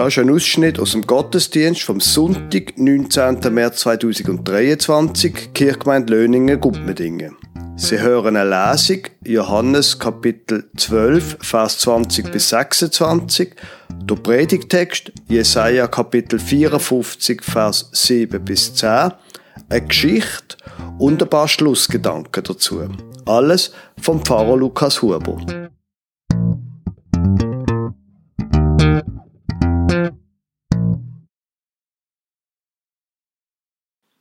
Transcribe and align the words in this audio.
Das 0.00 0.16
ist 0.16 0.18
ein 0.18 0.30
Ausschnitt 0.30 0.80
aus 0.80 0.92
dem 0.92 1.02
Gottesdienst 1.02 1.82
vom 1.82 2.00
Sonntag, 2.00 2.78
19. 2.78 3.52
März 3.52 3.80
2023, 3.80 5.52
Kirchgemeinde 5.52 6.14
Löningen, 6.14 6.58
Gumpmedingen. 6.58 7.36
Sie 7.76 8.00
hören 8.00 8.34
eine 8.34 8.48
Lesung, 8.48 9.02
Johannes 9.26 9.98
Kapitel 9.98 10.70
12, 10.74 11.36
Vers 11.42 11.80
20 11.80 12.32
bis 12.32 12.48
26, 12.48 13.50
der 14.04 14.14
Predigtext, 14.14 15.12
Jesaja 15.28 15.86
Kapitel 15.86 16.38
54, 16.38 17.42
Vers 17.44 17.90
7 17.92 18.42
bis 18.42 18.72
10, 18.72 19.12
eine 19.68 19.86
Geschichte 19.86 20.56
und 20.98 21.22
ein 21.22 21.28
paar 21.28 21.46
Schlussgedanken 21.46 22.42
dazu. 22.42 22.88
Alles 23.26 23.72
vom 24.00 24.24
Pfarrer 24.24 24.56
Lukas 24.56 25.02
Huber. 25.02 25.70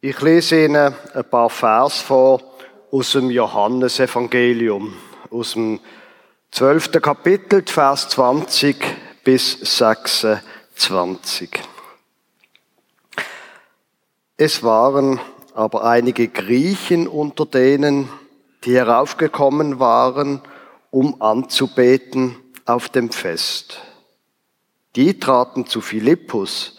Ich 0.02 0.22
lese 0.22 0.64
Ihnen 0.64 0.96
ein 1.14 1.30
paar 1.30 1.50
Vers 1.50 2.00
vor 2.00 2.42
aus 2.90 3.12
dem 3.12 3.30
Johannesevangelium, 3.30 4.94
aus 5.30 5.52
dem 5.52 5.82
12. 6.52 7.02
Kapitel, 7.02 7.66
Vers 7.68 8.08
20 8.08 8.78
bis 9.26 9.60
26. 9.60 11.50
Es 14.38 14.64
waren 14.64 15.20
aber 15.54 15.84
einige 15.84 16.30
Griechen 16.30 17.06
unter 17.06 17.46
denen, 17.46 18.08
die 18.64 18.76
heraufgekommen 18.76 19.80
waren, 19.82 20.42
um 20.92 21.22
anzubeten 21.22 22.38
auf 22.64 22.88
dem 22.88 23.12
Fest. 23.12 23.82
Die 24.96 25.20
traten 25.20 25.66
zu 25.66 25.82
Philippus, 25.82 26.79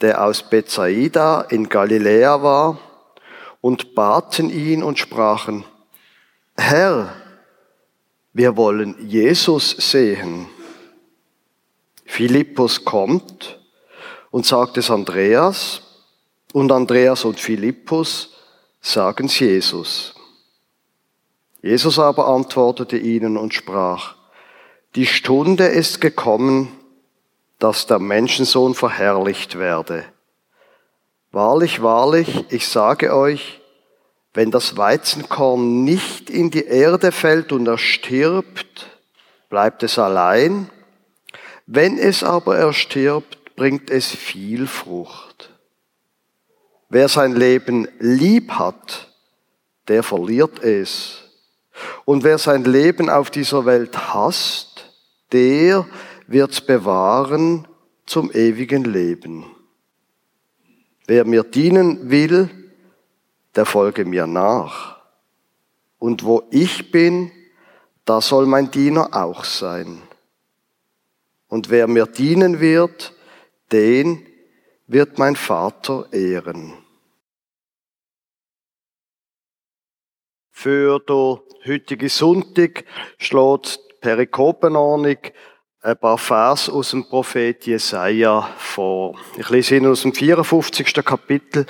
der 0.00 0.24
aus 0.24 0.42
Bethsaida 0.42 1.42
in 1.42 1.68
Galiläa 1.68 2.42
war, 2.42 2.78
und 3.60 3.94
baten 3.94 4.48
ihn 4.48 4.82
und 4.82 4.98
sprachen, 4.98 5.64
Herr, 6.56 7.14
wir 8.32 8.56
wollen 8.56 8.96
Jesus 9.06 9.70
sehen. 9.70 10.46
Philippus 12.06 12.84
kommt 12.84 13.60
und 14.30 14.46
sagt 14.46 14.78
es 14.78 14.90
Andreas, 14.90 15.82
und 16.52 16.72
Andreas 16.72 17.24
und 17.24 17.38
Philippus 17.38 18.34
sagen 18.80 19.26
es 19.26 19.38
Jesus. 19.38 20.14
Jesus 21.62 21.98
aber 21.98 22.28
antwortete 22.28 22.96
ihnen 22.96 23.36
und 23.36 23.54
sprach, 23.54 24.16
die 24.96 25.06
Stunde 25.06 25.66
ist 25.66 26.00
gekommen, 26.00 26.79
dass 27.60 27.86
der 27.86 28.00
Menschensohn 28.00 28.74
verherrlicht 28.74 29.58
werde. 29.58 30.04
Wahrlich, 31.30 31.82
wahrlich, 31.82 32.46
ich 32.48 32.66
sage 32.66 33.14
euch, 33.14 33.60
wenn 34.32 34.50
das 34.50 34.76
Weizenkorn 34.76 35.84
nicht 35.84 36.30
in 36.30 36.50
die 36.50 36.64
Erde 36.64 37.12
fällt 37.12 37.52
und 37.52 37.66
erstirbt, 37.66 38.86
bleibt 39.48 39.82
es 39.82 39.98
allein. 39.98 40.70
Wenn 41.66 41.98
es 41.98 42.24
aber 42.24 42.56
erstirbt, 42.56 43.54
bringt 43.56 43.90
es 43.90 44.06
viel 44.06 44.66
Frucht. 44.66 45.50
Wer 46.88 47.08
sein 47.08 47.36
Leben 47.36 47.86
lieb 47.98 48.52
hat, 48.52 49.12
der 49.86 50.02
verliert 50.02 50.60
es. 50.62 51.18
Und 52.04 52.24
wer 52.24 52.38
sein 52.38 52.64
Leben 52.64 53.10
auf 53.10 53.30
dieser 53.30 53.66
Welt 53.66 54.14
hasst, 54.14 54.86
der 55.32 55.86
wird's 56.30 56.60
bewahren 56.60 57.66
zum 58.06 58.30
ewigen 58.30 58.84
Leben. 58.84 59.44
Wer 61.06 61.24
mir 61.24 61.42
dienen 61.42 62.08
will, 62.08 62.48
der 63.56 63.66
folge 63.66 64.04
mir 64.04 64.28
nach. 64.28 65.00
Und 65.98 66.22
wo 66.22 66.44
ich 66.50 66.92
bin, 66.92 67.32
da 68.04 68.20
soll 68.20 68.46
mein 68.46 68.70
Diener 68.70 69.08
auch 69.12 69.42
sein. 69.44 70.02
Und 71.48 71.68
wer 71.68 71.88
mir 71.88 72.06
dienen 72.06 72.60
wird, 72.60 73.12
den 73.72 74.24
wird 74.86 75.18
mein 75.18 75.34
Vater 75.34 76.12
ehren. 76.12 76.74
Für 80.52 81.00
den 81.00 81.40
heutigen 81.66 82.08
Sonntag 82.08 82.84
schlägt 83.18 83.80
Perikopenordnung 84.00 85.18
ein 85.82 85.96
paar 85.96 86.18
Vers 86.18 86.68
aus 86.68 86.90
dem 86.90 87.06
Prophet 87.06 87.66
Jesaja 87.66 88.42
vor. 88.58 89.18
Ich 89.38 89.48
lese 89.48 89.76
Ihnen 89.76 89.90
aus 89.90 90.02
dem 90.02 90.12
54. 90.12 90.92
Kapitel, 91.02 91.64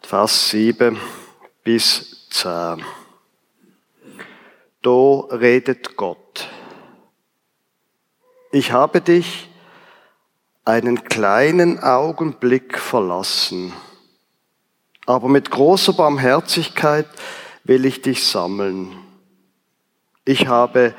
Vers 0.00 0.50
7 0.50 0.98
bis 1.62 2.28
10. 2.30 2.84
Da 4.82 5.20
redet 5.30 5.96
Gott. 5.96 6.48
Ich 8.50 8.72
habe 8.72 9.00
dich 9.00 9.48
einen 10.64 11.04
kleinen 11.04 11.78
Augenblick 11.78 12.76
verlassen, 12.78 13.72
aber 15.06 15.28
mit 15.28 15.52
großer 15.52 15.92
Barmherzigkeit 15.92 17.06
will 17.62 17.84
ich 17.84 18.02
dich 18.02 18.26
sammeln. 18.26 18.92
Ich 20.24 20.48
habe 20.48 20.94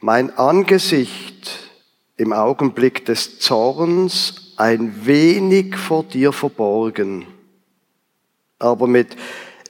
mein 0.00 0.36
Angesicht 0.36 1.35
im 2.16 2.32
Augenblick 2.32 3.04
des 3.04 3.38
Zorns 3.38 4.52
ein 4.56 5.06
wenig 5.06 5.76
vor 5.76 6.04
dir 6.04 6.32
verborgen. 6.32 7.26
Aber 8.58 8.86
mit 8.86 9.16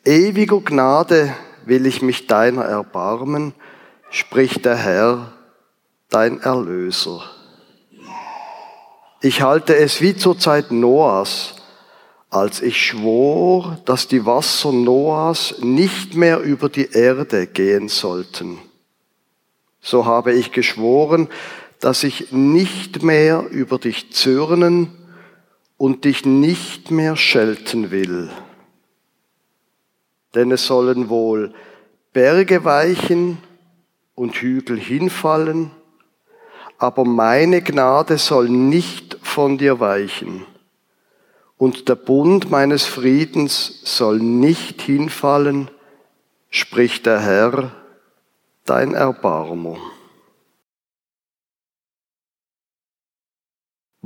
ewiger 0.05 0.61
Gnade 0.61 1.35
will 1.65 1.87
ich 1.87 2.03
mich 2.03 2.29
deiner 2.29 2.63
erbarmen, 2.63 3.53
spricht 4.11 4.65
der 4.65 4.77
Herr, 4.77 5.33
dein 6.09 6.41
Erlöser. 6.41 7.23
Ich 9.21 9.43
halte 9.43 9.75
es 9.75 10.01
wie 10.01 10.15
zur 10.15 10.39
Zeit 10.39 10.71
Noahs, 10.71 11.57
als 12.31 12.63
ich 12.63 12.81
schwor, 12.81 13.79
dass 13.87 14.07
die 14.07 14.25
Wasser 14.25 14.71
Noahs 14.71 15.57
nicht 15.61 16.15
mehr 16.15 16.39
über 16.41 16.69
die 16.69 16.93
Erde 16.93 17.49
gehen 17.49 17.89
sollten. 17.89 18.59
So 19.81 20.05
habe 20.05 20.33
ich 20.33 20.53
geschworen, 20.53 21.29
dass 21.81 22.05
ich 22.05 22.33
nicht 22.33 23.03
mehr 23.03 23.47
über 23.51 23.79
dich 23.79 24.13
zürnen 24.13 24.91
und 25.77 26.05
dich 26.05 26.25
nicht 26.25 26.91
mehr 26.91 27.17
schelten 27.17 27.91
will. 27.91 28.31
Denn 30.35 30.51
es 30.51 30.67
sollen 30.67 31.09
wohl 31.09 31.53
Berge 32.13 32.65
weichen 32.65 33.39
und 34.15 34.37
Hügel 34.37 34.79
hinfallen, 34.79 35.71
aber 36.79 37.05
meine 37.05 37.63
Gnade 37.63 38.19
soll 38.19 38.49
nicht 38.49 39.19
von 39.23 39.59
dir 39.59 39.81
weichen. 39.81 40.45
Und 41.59 41.89
der 41.89 41.95
Bund 41.95 42.51
meines 42.51 42.85
Friedens 42.85 43.81
soll 43.85 44.19
nicht 44.19 44.83
hinfallen, 44.83 45.71
spricht 46.51 47.07
der 47.07 47.21
Herr, 47.21 47.73
dein 48.65 48.93
Erbarmer. 48.93 49.79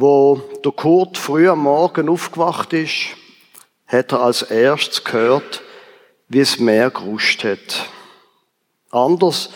Wo 0.02 0.40
der 0.64 0.72
Kurt 0.72 1.18
früh 1.18 1.46
am 1.46 1.64
Morgen 1.64 2.08
aufgewacht 2.08 2.72
ist, 2.72 3.08
hat 3.86 4.12
er 4.12 4.22
als 4.22 4.40
erstes 4.40 5.04
gehört, 5.04 5.60
wie 6.26 6.40
es 6.40 6.58
Meer 6.58 6.88
geruscht 6.88 7.44
hat. 7.44 7.86
Anders 8.90 9.50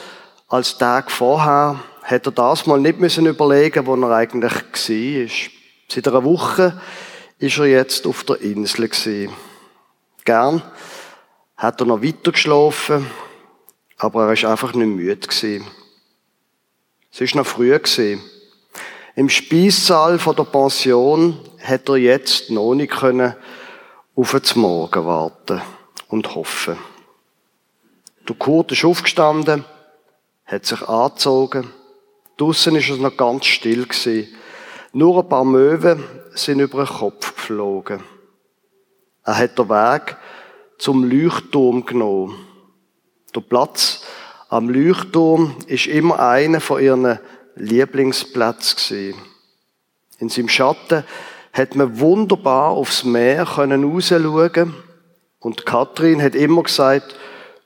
als 0.48 0.77
Tag 0.77 1.10
vorher 1.10 1.83
hat 2.03 2.27
er 2.27 2.33
das 2.33 2.66
mal 2.66 2.78
nicht 2.78 3.01
müssen 3.01 3.24
überlegen, 3.24 3.86
wo 3.86 3.97
er 3.97 4.10
eigentlich 4.10 4.53
war. 4.53 5.51
Seit 5.89 6.09
einer 6.09 6.24
Woche 6.24 6.78
ist 7.39 7.57
er 7.57 7.65
jetzt 7.65 8.07
auf 8.07 8.24
der 8.24 8.42
Insel 8.42 8.91
gewesen. 8.91 9.33
Gern 10.27 10.60
hat 11.57 11.80
er 11.80 11.86
noch 11.86 12.03
weiter 12.03 12.33
geschlafen, 12.33 13.10
aber 13.97 14.27
er 14.27 14.34
ist 14.34 14.45
einfach 14.45 14.74
nicht 14.74 14.89
müde 14.89 15.27
gewesen. 15.27 15.66
Es 17.10 17.22
ist 17.22 17.34
noch 17.34 17.47
früh 17.47 17.71
gewesen. 17.71 18.21
Im 19.16 19.28
Speissaal 19.28 20.19
der 20.19 20.43
Pension 20.43 21.39
hätte 21.59 21.93
er 21.93 21.99
jetzt 21.99 22.51
noch 22.51 22.75
nicht 22.75 22.93
auf 23.03 24.33
den 24.33 24.61
Morgen 24.61 25.07
warten 25.07 25.63
und 26.09 26.34
hoffen. 26.34 26.77
Der 28.28 28.34
Kurt 28.34 28.72
ist 28.72 28.84
aufgestanden, 28.84 29.65
hat 30.45 30.66
sich 30.66 30.83
angezogen. 30.89 31.71
Draussen 32.37 32.75
ist 32.75 32.91
es 32.91 32.99
noch 32.99 33.16
ganz 33.16 33.47
still. 33.47 33.87
Nur 34.93 35.22
ein 35.22 35.28
paar 35.28 35.45
Möwen 35.45 36.03
sind 36.34 36.59
über 36.59 36.84
den 36.84 36.93
Kopf 36.93 37.37
geflogen. 37.37 38.03
Er 39.25 39.39
hat 39.39 39.57
den 39.57 39.69
Weg 39.69 40.17
zum 40.78 41.05
Leuchtturm 41.05 41.87
genommen. 41.87 42.37
Der 43.33 43.43
Platz 43.43 44.03
am 44.49 44.69
Leuchtturm 44.69 45.55
ist 45.69 45.87
immer 45.87 46.19
einer 46.19 46.60
von 46.60 46.83
ihren 46.83 47.21
Lieblingsplätzen 47.56 48.77
gewesen. 48.77 49.21
In 50.18 50.28
seinem 50.28 50.48
Schatten 50.48 51.04
hat 51.53 51.77
man 51.77 51.98
wunderbar 52.01 52.71
aufs 52.71 53.04
Meer 53.04 53.47
können 53.47 53.84
rausschauen. 53.84 54.74
Und 55.39 55.66
Kathrin 55.66 56.22
hat 56.22 56.34
immer 56.34 56.62
gesagt, 56.62 57.15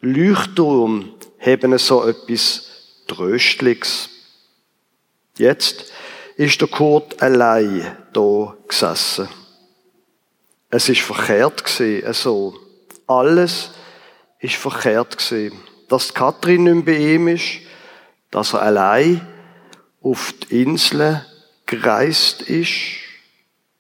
Leuchtturm 0.00 1.12
haben 1.40 1.78
so 1.78 2.04
etwas 2.04 2.68
Tröstliches. 3.06 4.10
Jetzt 5.38 5.92
ist 6.36 6.60
der 6.60 6.68
Kurt 6.68 7.22
allein 7.22 7.96
da 8.12 8.54
gesessen. 8.66 9.28
Es 10.70 10.88
ist 10.88 11.00
verkehrt 11.00 11.64
gewesen, 11.64 12.12
so. 12.12 12.54
Alles 13.06 13.70
ist 14.38 14.56
verkehrt 14.56 15.16
gewesen. 15.16 15.58
Dass 15.88 16.12
Kathrin 16.12 16.64
nicht 16.64 16.86
mehr 16.86 16.94
bei 16.94 17.14
ihm 17.14 17.28
ist, 17.28 17.60
dass 18.30 18.52
er 18.52 18.62
allein 18.62 19.26
auf 20.02 20.32
die 20.32 20.62
Insel 20.62 21.24
gereist 21.66 22.42
ist, 22.42 22.72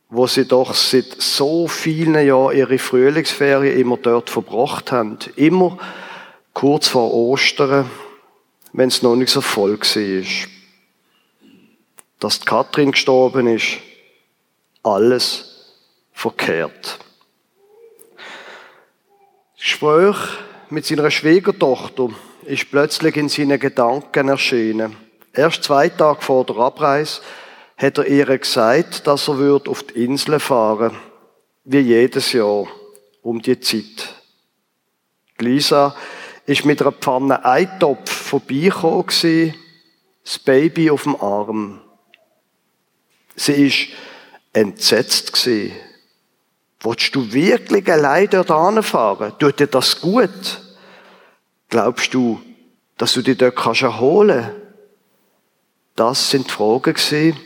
wo 0.08 0.26
sie 0.26 0.46
doch 0.46 0.74
seit 0.74 1.20
so 1.20 1.68
vielen 1.68 2.26
Jahren 2.26 2.56
ihre 2.56 2.78
Frühlingsferien 2.78 3.78
immer 3.78 3.96
dort 3.98 4.30
verbracht 4.30 4.90
haben. 4.90 5.18
Immer 5.36 5.78
kurz 6.54 6.88
vor 6.88 7.12
Ostern, 7.12 7.90
wenn 8.72 8.88
es 8.88 9.02
noch 9.02 9.16
nicht 9.16 9.30
so 9.30 9.40
voll 9.40 9.78
war. 9.78 10.48
Dass 12.20 12.40
die 12.40 12.46
Kathrin 12.46 12.92
gestorben 12.92 13.46
ist, 13.46 13.78
alles 14.82 15.76
verkehrt. 16.12 16.98
Gespräch 19.56 20.16
mit 20.70 20.86
seiner 20.86 21.10
Schwiegertochter 21.10 22.10
ist 22.44 22.70
plötzlich 22.70 23.16
in 23.16 23.28
seinen 23.28 23.58
Gedanken 23.60 24.28
erschienen. 24.28 25.07
Erst 25.38 25.62
zwei 25.62 25.88
Tage 25.88 26.20
vor 26.20 26.44
der 26.44 26.56
Abreise 26.56 27.20
hat 27.76 27.96
er 27.96 28.08
ihr 28.08 28.38
gesagt, 28.38 29.06
dass 29.06 29.28
er 29.28 29.38
wird 29.38 29.68
auf 29.68 29.84
die 29.84 30.04
Insel 30.04 30.40
fahren, 30.40 30.96
wie 31.62 31.78
jedes 31.78 32.32
Jahr, 32.32 32.66
um 33.22 33.40
die 33.40 33.60
Zeit. 33.60 34.16
Lisa 35.38 35.94
ist 36.44 36.64
mit 36.64 36.82
einer 36.82 36.90
Pfanne 36.90 37.44
Eintopf 37.44 38.10
vorbeigekommen, 38.10 39.54
das 40.24 40.38
Baby 40.44 40.90
auf 40.90 41.04
dem 41.04 41.14
Arm. 41.14 41.82
Sie 43.36 43.68
ist 43.68 43.90
entsetzt 44.52 45.32
gewesen. 45.32 45.70
Wolltest 46.80 47.14
du 47.14 47.32
wirklich 47.32 47.88
allein 47.88 48.28
dort 48.28 48.50
anfahren? 48.50 49.34
Tut 49.38 49.60
dir 49.60 49.68
das 49.68 50.00
gut? 50.00 50.60
Glaubst 51.68 52.12
du, 52.12 52.40
dass 52.96 53.12
du 53.12 53.22
dich 53.22 53.38
dort 53.38 53.56
erholen 53.82 54.46
kannst? 54.46 54.67
Das 55.98 56.30
sind 56.30 56.46
die 56.46 56.52
Fragen 56.52 56.94
gewesen, 56.94 57.36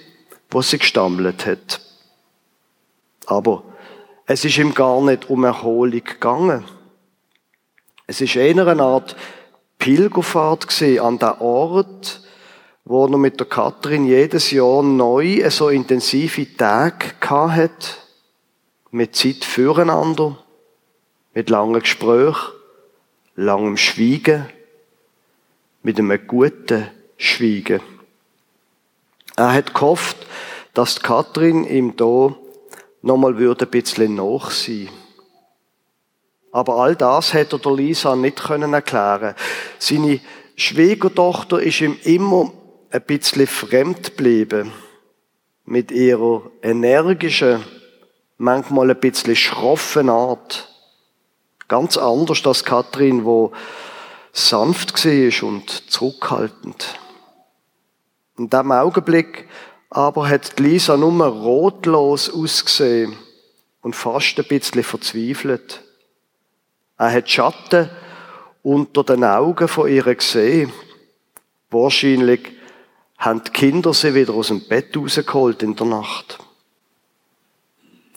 wo 0.50 0.60
sie 0.60 0.76
gestammelt 0.76 1.46
hat. 1.46 1.80
Aber 3.24 3.64
es 4.26 4.44
ist 4.44 4.58
ihm 4.58 4.74
gar 4.74 5.00
nicht 5.00 5.30
um 5.30 5.44
Erholung 5.44 6.04
gegangen. 6.04 6.62
Es 8.06 8.20
ist 8.20 8.36
eher 8.36 8.66
eine 8.66 8.82
Art 8.82 9.16
Pilgerfahrt 9.78 10.82
an 11.00 11.18
der 11.18 11.40
Ort, 11.40 12.20
wo 12.84 13.06
er 13.06 13.16
mit 13.16 13.40
der 13.40 13.46
Kathrin 13.46 14.04
jedes 14.04 14.50
Jahr 14.50 14.82
neu 14.82 15.48
so 15.48 15.70
intensive 15.70 16.54
Tage 16.54 17.06
hat, 17.30 18.06
mit 18.90 19.16
Zeit 19.16 19.46
füreinander, 19.46 20.36
mit 21.32 21.48
langen 21.48 21.80
Gesprächen, 21.80 22.52
langem 23.34 23.78
Schweigen, 23.78 24.44
mit 25.82 25.98
einem 25.98 26.26
guten 26.26 26.90
Schweigen. 27.16 27.80
Er 29.36 29.52
hat 29.52 29.74
gehofft, 29.74 30.16
dass 30.74 31.00
Kathrin 31.00 31.64
ihm 31.64 31.96
da 31.96 32.34
nochmal 33.02 33.38
würde 33.38 33.66
ein 33.66 33.70
bisschen 33.70 34.14
nach 34.14 34.50
sein. 34.50 34.88
Aber 36.50 36.76
all 36.76 36.94
das 36.94 37.32
hätte 37.32 37.56
er 37.56 37.60
der 37.60 37.72
Lisa 37.72 38.14
nicht 38.14 38.42
können 38.42 38.74
erklären. 38.74 39.34
Seine 39.78 40.20
Schwiegertochter 40.56 41.60
ist 41.60 41.80
ihm 41.80 41.98
immer 42.04 42.52
ein 42.90 43.02
bisschen 43.02 43.46
fremd 43.46 44.04
geblieben. 44.16 44.72
Mit 45.64 45.90
ihrer 45.90 46.42
energischen, 46.62 47.64
manchmal 48.36 48.90
ein 48.90 49.00
bisschen 49.00 49.36
schroffen 49.36 50.10
Art. 50.10 50.68
Ganz 51.68 51.96
anders 51.96 52.44
als 52.44 52.64
Kathrin, 52.64 53.24
wo 53.24 53.52
sanft 54.32 55.04
war 55.04 55.48
und 55.48 55.90
zurückhaltend. 55.90 56.98
In 58.38 58.48
diesem 58.48 58.72
Augenblick 58.72 59.48
aber 59.90 60.28
hat 60.28 60.58
Lisa 60.58 60.96
nur 60.96 61.26
rotlos 61.26 62.32
ausgesehen 62.32 63.14
und 63.82 63.94
fast 63.94 64.38
ein 64.38 64.46
bisschen 64.46 64.82
verzweifelt. 64.82 65.82
Er 66.96 67.12
hat 67.12 67.30
Schatten 67.30 67.90
unter 68.62 69.04
den 69.04 69.24
Augen 69.24 69.68
von 69.68 69.90
ihr 69.90 70.14
gesehen. 70.14 70.72
Wahrscheinlich 71.70 72.52
haben 73.18 73.44
die 73.44 73.50
Kinder 73.50 73.92
sie 73.92 74.14
wieder 74.14 74.32
aus 74.32 74.48
dem 74.48 74.66
Bett 74.66 74.96
rausgeholt 74.96 75.62
in 75.62 75.76
der 75.76 75.86
Nacht. 75.86 76.38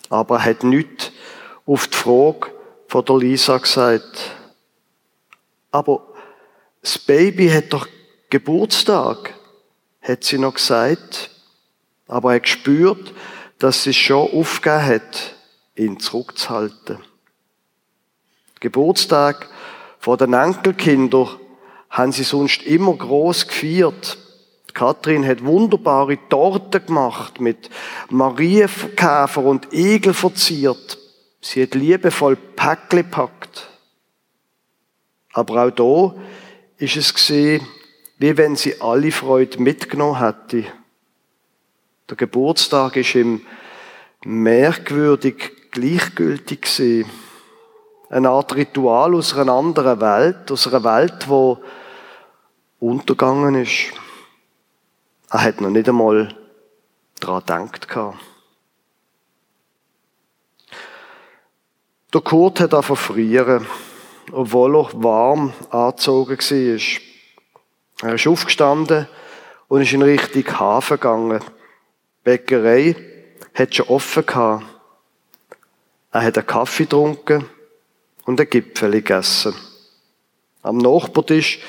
Aber 0.09 0.37
er 0.37 0.45
hat 0.45 0.63
nichts 0.63 1.11
auf 1.65 1.87
die 1.87 1.97
Frage 1.97 2.51
von 2.87 3.05
der 3.05 3.17
Lisa 3.17 3.57
gesagt. 3.57 4.31
Aber 5.71 6.07
das 6.81 6.97
Baby 6.99 7.49
hat 7.49 7.73
doch 7.73 7.87
Geburtstag 8.29 9.34
hat 10.07 10.23
sie 10.23 10.37
noch 10.37 10.53
gesagt, 10.53 11.31
aber 12.07 12.31
er 12.31 12.35
hat 12.35 12.43
gespürt, 12.43 13.13
dass 13.57 13.83
sie 13.83 13.93
schon 13.93 14.31
aufgegeben 14.31 14.85
hat, 14.85 15.35
ihn 15.75 15.99
zurückzuhalten. 15.99 16.99
Geburtstag 18.59 19.49
vor 19.99 20.17
den 20.17 20.33
Enkelkindern 20.33 21.39
haben 21.89 22.11
sie 22.11 22.23
sonst 22.23 22.61
immer 22.63 22.93
groß 22.95 23.47
gefeiert. 23.47 24.17
Kathrin 24.73 25.25
hat 25.25 25.43
wunderbare 25.43 26.19
Torten 26.29 26.85
gemacht, 26.85 27.39
mit 27.39 27.69
Marienkäfer 28.09 29.43
und 29.43 29.73
Igel 29.73 30.13
verziert. 30.13 30.97
Sie 31.41 31.63
hat 31.63 31.73
liebevoll 31.73 32.35
Päckle 32.35 33.03
gepackt. 33.03 33.69
Aber 35.31 35.65
auch 35.65 35.71
da 35.71 36.21
ist 36.77 36.97
es 36.97 37.13
gesehen, 37.13 37.65
wie 38.17 38.37
wenn 38.37 38.55
sie 38.55 38.81
alle 38.81 39.11
Freude 39.11 39.61
mitgenommen 39.61 40.19
hätte. 40.19 40.65
Der 42.09 42.17
Geburtstag 42.17 42.95
ist 42.95 43.15
ihm 43.15 43.41
merkwürdig 44.23 45.71
gleichgültig 45.71 46.61
gewesen. 46.61 47.09
Eine 48.09 48.29
Art 48.29 48.55
Ritual 48.55 49.15
aus 49.15 49.35
einer 49.35 49.53
anderen 49.53 49.99
Welt, 49.99 50.51
aus 50.51 50.67
einer 50.67 50.83
Welt, 50.83 51.27
wo 51.27 51.61
untergegangen 52.79 53.55
ist. 53.55 53.91
Er 55.31 55.41
hat 55.41 55.59
noch 55.59 55.69
nicht 55.69 55.89
einmal 55.89 56.35
daran 57.19 57.71
gedacht. 57.71 58.17
Der 62.13 62.21
Kurt 62.21 62.59
hat 62.61 62.73
angefangen 62.73 62.97
frieren, 62.97 63.67
obwohl 64.31 64.77
er 64.77 65.03
warm 65.03 65.51
angezogen 65.71 66.37
war. 66.37 67.14
Er 68.01 68.15
ist 68.15 68.27
aufgestanden 68.27 69.07
und 69.67 69.81
ist 69.81 69.93
in 69.93 70.01
Richtung 70.01 70.59
Hafen 70.59 70.97
gegangen. 70.97 71.39
Die 71.39 72.23
Bäckerei 72.23 72.95
hat 73.53 73.73
schon 73.73 73.87
offen 73.87 74.25
gehabt. 74.25 74.65
Er 76.11 76.21
hat 76.21 76.37
einen 76.37 76.47
Kaffee 76.47 76.83
getrunken 76.83 77.45
und 78.25 78.39
ein 78.39 78.49
Gipfel 78.49 78.91
gegessen. 78.91 79.55
Am 80.61 80.77
Nachbartisch 80.77 81.59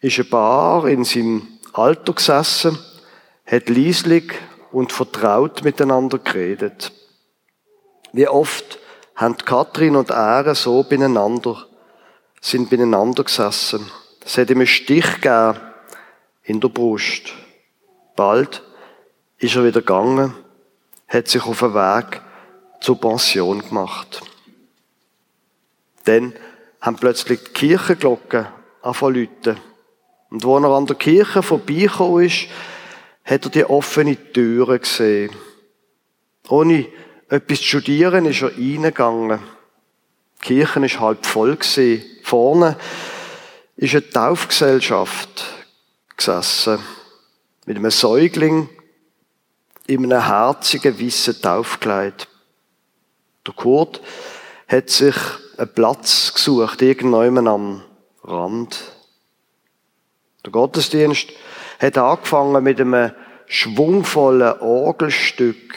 ist 0.00 0.18
ein 0.18 0.28
Bar 0.28 0.86
in 0.88 1.04
seinem 1.04 1.48
Alter 1.72 2.14
gesessen, 2.14 2.78
hat 3.44 3.68
leislich 3.68 4.32
und 4.72 4.92
vertraut 4.92 5.62
miteinander 5.64 6.18
geredet. 6.18 6.92
Wie 8.12 8.28
oft 8.28 8.78
haben 9.14 9.36
Kathrin 9.36 9.96
und 9.96 10.10
er 10.10 10.54
so 10.54 10.82
beieinander, 10.82 11.66
sind 12.40 12.70
beieinander 12.70 13.24
gesessen. 13.24 13.90
Es 14.26 14.36
hat 14.36 14.50
ihm 14.50 14.58
einen 14.58 14.66
Stich 14.66 15.20
gegeben 15.20 15.56
in 16.42 16.60
der 16.60 16.68
Brust. 16.68 17.32
Bald 18.16 18.60
ist 19.38 19.54
er 19.54 19.64
wieder 19.64 19.80
gegangen, 19.80 20.34
hat 21.06 21.28
sich 21.28 21.44
auf 21.44 21.60
den 21.60 21.74
Weg 21.74 22.20
zur 22.80 23.00
Pension 23.00 23.60
gemacht. 23.60 24.22
Dann 26.06 26.34
haben 26.80 26.96
plötzlich 26.96 27.38
die 27.44 27.52
Kirchenglocken 27.52 28.46
angefangen 28.82 29.28
zu 29.44 29.56
Und 30.30 30.42
wo 30.42 30.58
er 30.58 30.70
an 30.70 30.86
der 30.86 30.96
Kirche 30.96 31.44
vorbeigekommen 31.44 32.26
ist, 32.26 32.48
hat 33.24 33.44
er 33.44 33.50
die 33.50 33.64
offene 33.64 34.16
Türe 34.32 34.80
gesehen. 34.80 35.30
Ohne 36.48 36.88
etwas 37.28 37.58
zu 37.58 37.64
studieren 37.64 38.26
ist 38.26 38.42
er 38.42 38.50
reingegangen. 38.56 39.38
Die 40.42 40.46
Kirche 40.46 40.82
war 40.82 41.00
halb 41.00 41.24
voll. 41.24 41.56
Vorne 42.24 42.76
ist 43.76 43.94
eine 43.94 44.08
Taufgesellschaft 44.08 45.44
gesessen. 46.16 46.78
Mit 47.66 47.76
einem 47.76 47.90
Säugling 47.90 48.68
in 49.86 50.04
einem 50.04 50.24
herzigen 50.24 50.98
weißen 50.98 51.40
Taufkleid. 51.42 52.28
Der 53.46 53.54
Kurt 53.54 54.00
hat 54.66 54.90
sich 54.90 55.14
einen 55.58 55.72
Platz 55.72 56.32
gesucht, 56.32 56.80
irgendwann 56.82 57.46
am 57.46 57.82
Rand. 58.24 58.78
Der 60.44 60.52
Gottesdienst 60.52 61.28
hat 61.78 61.98
angefangen 61.98 62.64
mit 62.64 62.80
einem 62.80 63.12
schwungvollen 63.46 64.58
Orgelstück, 64.60 65.74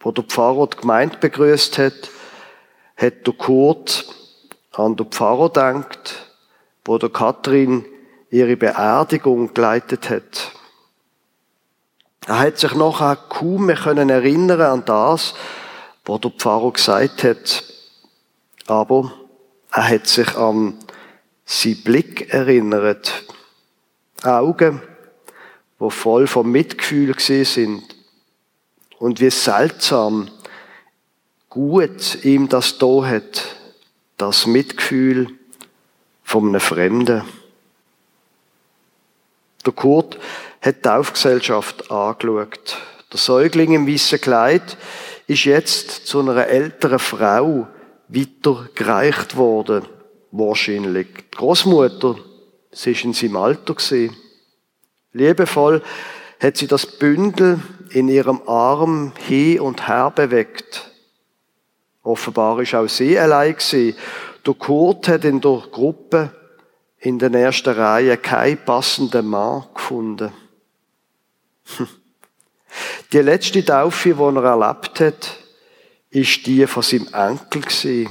wo 0.00 0.12
der 0.12 0.24
Pfarrer 0.24 0.68
die 0.68 0.76
Gemeinde 0.76 1.16
begrüßt 1.16 1.78
hat, 1.78 2.10
hat 2.96 3.26
der 3.26 3.34
Kurt 3.34 4.06
an 4.72 4.96
den 4.96 5.06
Pfarrer 5.06 5.48
denkt, 5.48 6.21
wo 6.84 6.98
der 6.98 7.10
Kathrin 7.10 7.84
ihre 8.30 8.56
Beerdigung 8.56 9.54
geleitet 9.54 10.10
hat. 10.10 10.52
Er 12.26 12.38
hat 12.38 12.58
sich 12.58 12.74
nachher 12.74 13.16
kaum 13.16 13.66
mehr 13.66 13.76
können 13.76 14.08
erinnern 14.08 14.60
an 14.60 14.84
das, 14.84 15.34
was 16.04 16.20
der 16.20 16.30
Pfarrer 16.30 16.72
gesagt 16.72 17.24
hat. 17.24 17.64
Aber 18.66 19.12
er 19.70 19.88
hat 19.88 20.06
sich 20.06 20.36
an 20.36 20.78
seinen 21.44 21.82
Blick 21.82 22.32
erinnert. 22.32 23.24
Augen, 24.22 24.80
wo 25.78 25.90
voll 25.90 26.26
vom 26.26 26.50
Mitgefühl 26.50 27.18
sind. 27.18 27.82
Und 28.98 29.20
wie 29.20 29.30
seltsam 29.30 30.30
gut 31.48 32.24
ihm 32.24 32.48
das 32.48 32.78
da 32.78 33.04
hat, 33.04 33.56
das 34.16 34.46
Mitgefühl 34.46 35.38
von 36.32 36.48
einem 36.48 36.60
Fremden. 36.60 37.24
Der 39.66 39.72
Kurt 39.74 40.18
hat 40.62 40.76
die 40.76 40.80
Taufgesellschaft 40.80 41.90
angeschaut. 41.90 42.78
Der 43.12 43.18
Säugling 43.18 43.74
im 43.74 43.86
weißen 43.86 44.18
Kleid 44.18 44.78
ist 45.26 45.44
jetzt 45.44 46.06
zu 46.06 46.20
einer 46.20 46.46
älteren 46.46 46.98
Frau 46.98 47.66
weitergereicht 48.08 49.36
worden. 49.36 49.84
Wahrscheinlich. 50.30 51.08
Die 51.34 51.36
Großmutter, 51.36 52.16
sie 52.70 52.92
ist 52.92 53.04
in 53.04 53.12
seinem 53.12 53.36
Alter 53.36 53.74
gesehen. 53.74 54.16
Liebevoll 55.12 55.82
hat 56.40 56.56
sie 56.56 56.66
das 56.66 56.86
Bündel 56.86 57.60
in 57.90 58.08
ihrem 58.08 58.40
Arm 58.48 59.12
hin 59.18 59.60
und 59.60 59.86
her 59.86 60.10
bewegt. 60.10 60.90
Offenbar 62.02 62.58
ist 62.60 62.74
auch 62.74 62.88
sie 62.88 63.18
allein 63.18 63.52
gewesen. 63.52 63.94
Der 64.46 64.54
Kurt 64.54 65.08
hat 65.08 65.24
in 65.24 65.40
der 65.40 65.62
Gruppe 65.70 66.30
in 66.98 67.18
der 67.18 67.32
ersten 67.32 67.74
Reihe 67.74 68.16
keinen 68.16 68.64
passenden 68.64 69.26
Mann 69.26 69.64
gefunden. 69.74 70.32
Die 73.12 73.18
letzte 73.18 73.64
Taufe, 73.64 74.14
die 74.14 74.20
er 74.20 74.44
erlebt 74.44 75.00
hat, 75.00 75.38
ist 76.10 76.46
die 76.46 76.66
von 76.66 76.82
seinem 76.82 77.08
Enkel. 77.12 78.08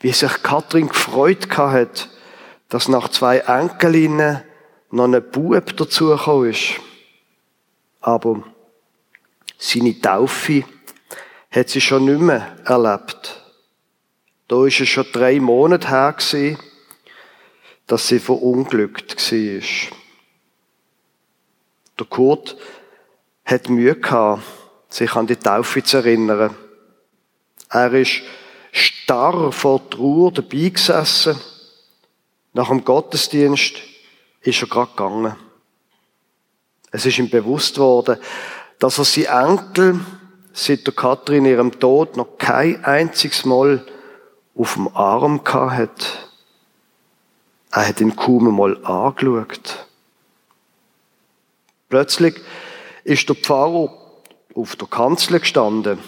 Wie 0.00 0.12
sich 0.12 0.42
Katrin 0.42 0.88
gefreut 0.88 1.46
hat, 1.56 2.08
dass 2.68 2.88
nach 2.88 3.08
zwei 3.08 3.38
Enkelinnen 3.38 4.42
noch 4.90 5.04
ein 5.04 5.30
Bub 5.30 5.76
dazugekommen 5.76 6.50
ist. 6.50 6.80
Aber 8.00 8.42
seine 9.58 10.00
Taufe 10.00 10.64
hat 11.50 11.68
sie 11.68 11.80
schon 11.80 12.06
nicht 12.06 12.20
mehr 12.20 12.56
erlebt. 12.64 13.39
Da 14.50 14.66
ist 14.66 14.80
es 14.80 14.88
schon 14.88 15.06
drei 15.12 15.38
Monate 15.38 15.90
her 15.90 16.16
dass 17.86 18.08
sie 18.08 18.18
verunglückt 18.18 19.16
war. 19.30 19.96
Der 21.96 22.06
Kurt 22.06 22.56
hat 23.44 23.68
Mühe 23.68 23.94
gehabt, 23.94 24.42
sich 24.88 25.14
an 25.14 25.28
die 25.28 25.36
Taufe 25.36 25.84
zu 25.84 25.98
erinnern. 25.98 26.56
Er 27.68 27.92
ist 27.92 28.22
starr 28.72 29.52
vor 29.52 29.82
Uhr 29.96 30.32
dabei 30.32 30.70
gesessen. 30.70 31.38
Nach 32.52 32.70
dem 32.70 32.84
Gottesdienst 32.84 33.76
ist 34.40 34.62
er 34.62 34.68
gerade 34.68 34.90
gegangen. 34.90 35.36
Es 36.90 37.06
ist 37.06 37.20
ihm 37.20 37.30
bewusst 37.30 37.78
worden, 37.78 38.18
dass 38.80 38.98
er 38.98 39.04
seinen 39.04 39.58
Enkel 39.58 40.00
seit 40.52 40.88
der 40.88 40.94
Katrin 40.94 41.44
ihrem 41.44 41.78
Tod 41.78 42.16
noch 42.16 42.36
kein 42.36 42.84
einziges 42.84 43.44
Mal 43.44 43.86
auf 44.60 44.74
dem 44.74 44.94
Arm 44.94 45.40
hat. 45.42 46.28
Er 47.70 47.88
hat 47.88 48.00
ihn 48.00 48.14
kaum 48.14 48.48
einmal 48.48 48.84
angeschaut. 48.84 49.86
Plötzlich 51.88 52.38
ist 53.02 53.26
der 53.30 53.36
Pfarrer 53.36 53.90
auf 54.54 54.76
der 54.76 54.86
Kanzel 54.86 55.40
gestanden 55.40 55.98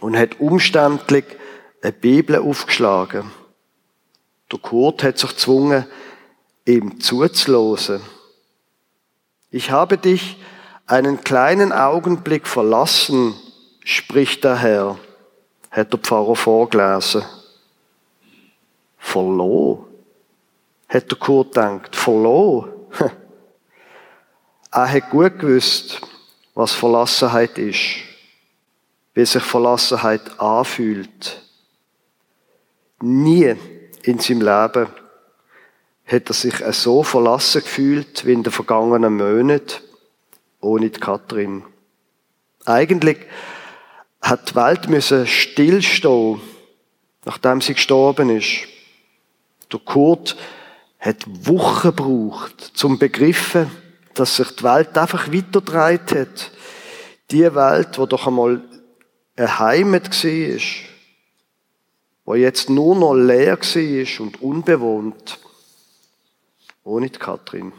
und 0.00 0.16
hat 0.16 0.40
umständlich 0.40 1.26
eine 1.82 1.92
Bibel 1.92 2.36
aufgeschlagen. 2.36 3.30
Der 4.50 4.58
Kurt 4.60 5.02
hat 5.02 5.18
sich 5.18 5.28
gezwungen, 5.28 5.84
ihm 6.64 7.00
zuzulosen. 7.00 8.00
Ich 9.50 9.70
habe 9.70 9.98
dich 9.98 10.38
einen 10.86 11.22
kleinen 11.22 11.72
Augenblick 11.72 12.46
verlassen, 12.46 13.34
spricht 13.84 14.44
der 14.44 14.56
Herr, 14.56 14.98
hat 15.70 15.92
der 15.92 16.00
Pfarrer 16.00 16.34
vorgelesen. 16.34 17.24
Verloren, 19.08 19.86
hat 20.88 21.10
der 21.10 21.18
Kurt 21.18 21.54
gedacht. 21.54 21.96
Verloren. 21.96 22.70
er 24.70 24.92
hat 24.92 25.10
gut 25.10 25.38
gewusst, 25.38 26.02
was 26.54 26.72
Verlassenheit 26.72 27.56
ist, 27.56 28.02
wie 29.14 29.24
sich 29.24 29.42
Verlassenheit 29.42 30.38
anfühlt. 30.38 31.42
Nie 33.00 33.56
in 34.02 34.18
seinem 34.18 34.42
Leben 34.42 34.88
hat 36.06 36.28
er 36.28 36.34
sich 36.34 36.56
so 36.72 37.02
verlassen 37.02 37.62
gefühlt 37.62 38.26
wie 38.26 38.32
in 38.34 38.42
den 38.42 38.52
vergangenen 38.52 39.16
Monaten 39.16 39.82
ohne 40.60 40.90
die 40.90 41.00
Katrin. 41.00 41.64
Eigentlich 42.66 43.18
hat 44.20 44.50
die 44.50 44.54
Welt 44.56 45.28
stillstehen, 45.28 46.40
nachdem 47.24 47.62
sie 47.62 47.74
gestorben 47.74 48.30
ist. 48.30 48.66
Der 49.72 49.80
Kurt 49.80 50.36
hat 50.98 51.24
Wochen 51.46 51.90
gebraucht, 51.90 52.60
zum 52.74 52.98
begriffen, 52.98 53.70
dass 54.14 54.36
sich 54.36 54.56
die 54.56 54.64
Welt 54.64 54.96
einfach 54.98 55.32
weiterdreht 55.32 56.12
hat. 56.12 56.50
Die 57.30 57.54
Welt, 57.54 57.98
wo 57.98 58.06
doch 58.06 58.26
einmal 58.26 58.62
eine 59.36 59.58
Heimat 59.58 60.24
war, 60.24 60.60
wo 62.24 62.34
jetzt 62.34 62.68
nur 62.68 62.96
noch 62.96 63.14
leer 63.14 63.58
war 63.58 64.20
und 64.24 64.42
unbewohnt. 64.42 65.38
Ohne 66.84 67.10
die 67.10 67.18
Katrin. 67.18 67.72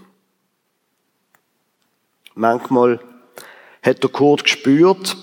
Manchmal 2.35 2.99
hat 3.81 4.03
der 4.03 4.09
Kurt 4.09 4.43
gespürt, 4.43 5.17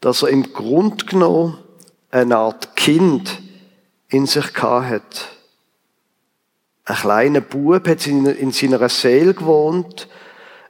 dass 0.00 0.22
er 0.22 0.28
im 0.28 0.52
Grund 0.52 1.06
genommen 1.06 1.58
eine 2.10 2.36
Art 2.36 2.76
Kind 2.76 3.42
in 4.08 4.26
sich 4.26 4.54
gehabt 4.54 4.88
hat. 4.88 5.35
Ein 6.88 6.96
kleiner 6.96 7.40
Bub 7.40 7.88
hat 7.88 8.06
in 8.06 8.52
seiner 8.52 8.88
Seele 8.88 9.34
gewohnt. 9.34 10.08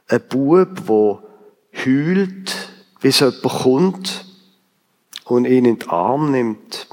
Ein 0.07 0.27
Bub, 0.27 0.87
der 0.87 1.85
heult, 1.85 2.69
wie 3.01 3.07
es 3.07 3.19
jemand 3.19 3.43
kommt 3.43 4.25
und 5.25 5.45
ihn 5.45 5.65
in 5.65 5.77
den 5.77 5.89
Arm 5.89 6.31
nimmt. 6.31 6.87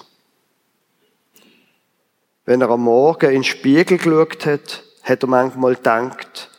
Wenn 2.44 2.60
er 2.60 2.68
am 2.68 2.82
Morgen 2.82 3.28
in 3.28 3.36
den 3.36 3.44
Spiegel 3.44 3.96
geschaut 3.96 4.44
hat, 4.44 4.84
hat 5.02 5.22
er 5.22 5.28
manchmal 5.28 5.76
gedacht, 5.76 6.50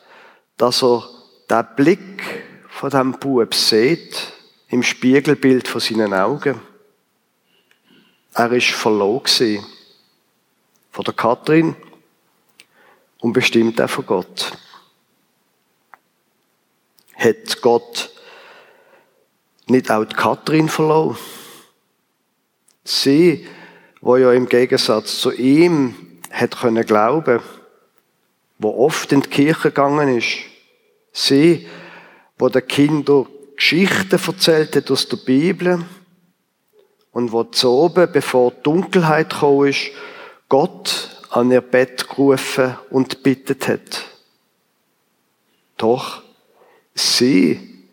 dass 0.57 0.81
er 0.81 1.07
den 1.51 1.67
Blick 1.75 2.24
von 2.67 2.89
dem 2.89 3.12
Bub 3.12 3.53
sieht, 3.53 4.34
im 4.69 4.81
Spiegelbild 4.81 5.67
von 5.67 5.81
seinen 5.81 6.15
Augen. 6.15 6.60
Er 8.34 8.51
ist 8.51 8.72
verloren 8.72 9.63
von 10.89 11.05
der 11.05 11.13
Kathrin 11.13 11.75
und 13.25 13.34
bestimmt 13.34 13.82
auch 13.82 13.89
von 13.89 14.05
Gott. 14.05 14.51
Hat 17.15 17.60
Gott 17.63 18.12
nicht 19.65 19.89
auch 19.89 20.05
die 20.05 20.15
Kathrin 20.15 20.70
verloren? 20.70 21.17
Sie, 22.84 23.48
wo 24.00 24.17
ja 24.17 24.32
im 24.32 24.48
Gegensatz 24.48 25.22
zu 25.22 25.32
ihm 25.32 26.20
hat 26.29 26.60
können 26.60 26.86
glauben, 26.86 27.41
wo 28.60 28.86
oft 28.86 29.12
in 29.12 29.22
die 29.22 29.29
Kirche 29.29 29.70
gegangen 29.70 30.20
ist, 30.20 30.41
sie, 31.12 31.67
wo 32.38 32.48
der 32.48 32.62
Kinder 32.62 33.25
Geschichten 33.55 34.20
erzählt 34.24 34.75
hat 34.75 34.91
aus 34.91 35.08
der 35.08 35.17
Bibel 35.17 35.84
und 37.12 37.32
wo 37.32 37.44
zu 37.46 37.72
oben, 37.72 38.08
bevor 38.12 38.51
die 38.51 38.62
Dunkelheit 38.62 39.32
gekommen 39.32 39.70
ist, 39.70 39.89
Gott 40.48 41.14
an 41.29 41.51
ihr 41.51 41.62
Bett 41.62 42.08
gerufen 42.08 42.77
und 42.89 43.24
bittet 43.24 43.67
hat. 43.67 44.05
Doch 45.77 46.24
sie 46.94 47.84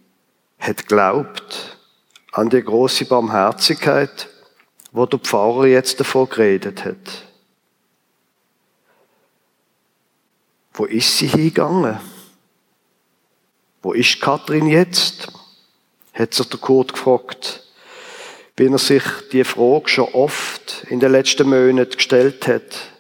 hat 0.59 0.87
glaubt 0.87 1.77
an 2.33 2.49
die 2.49 2.63
große 2.63 3.05
Barmherzigkeit, 3.05 4.29
wo 4.93 5.07
der 5.07 5.19
Pfarrer 5.19 5.67
jetzt 5.67 6.01
davon 6.01 6.29
geredet 6.29 6.85
hat. 6.85 7.27
Wo 10.75 10.85
ist 10.85 11.19
sie 11.19 11.27
hingegangen? 11.27 11.99
Wo 13.83 13.93
ist 13.93 14.21
Kathrin 14.21 14.69
jetzt? 14.69 15.29
Hat 16.15 16.35
sich 16.35 16.49
der 16.49 16.61
Kurt 16.61 16.93
gefragt, 16.93 17.65
wie 18.57 18.67
er 18.67 18.79
sich 18.79 19.03
die 19.33 19.45
Frage 19.45 19.89
schon 19.89 20.13
oft 20.13 20.85
in 20.89 21.01
den 21.01 21.13
letzten 21.13 21.49
Monaten 21.49 21.97
gestellt 21.97 22.47
hat. 22.47 22.92